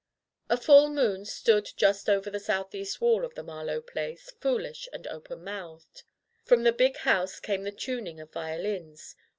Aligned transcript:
The 0.47 0.57
full 0.57 0.89
moon 0.89 1.25
stood 1.25 1.69
just 1.77 2.09
over 2.09 2.31
the 2.31 2.39
south 2.39 2.73
east 2.73 2.99
wall 3.01 3.23
of 3.23 3.35
the 3.35 3.43
Marlowe 3.43 3.81
place, 3.83 4.31
foolish 4.39 4.89
and 4.91 5.05
open 5.05 5.43
mouthed. 5.43 6.01
From 6.43 6.63
the 6.63 6.73
big 6.73 6.97
house 6.97 7.39
came 7.39 7.61
the 7.65 7.71
tuning 7.71 8.19
of 8.19 8.31
violins. 8.31 9.15